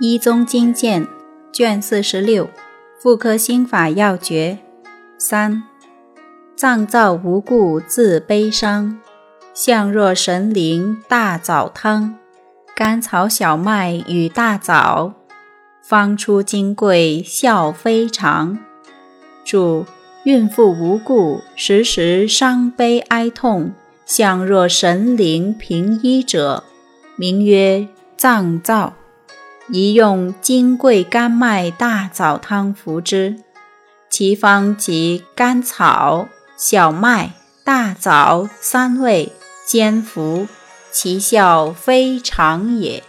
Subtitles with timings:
[0.00, 1.08] 一宗经鉴
[1.52, 2.48] 卷四十六，
[3.00, 4.58] 妇科心法要诀
[5.18, 5.64] 三：
[6.54, 9.00] 脏燥无故自悲伤，
[9.52, 12.14] 象若神灵大枣汤，
[12.76, 15.14] 甘草、小麦与大枣，
[15.82, 18.56] 方出金匮效非常。
[19.44, 19.84] 注：
[20.22, 23.72] 孕妇无故时时伤悲哀痛，
[24.06, 26.62] 象若神灵平医者，
[27.16, 28.92] 名曰脏燥。
[29.70, 33.36] 宜用金桂甘麦大枣汤服之，
[34.08, 36.26] 其方即甘草、
[36.56, 37.32] 小麦、
[37.64, 39.32] 大枣三味
[39.66, 40.46] 煎服，
[40.90, 43.02] 其效非常也。